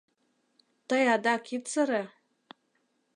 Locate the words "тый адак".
0.87-1.43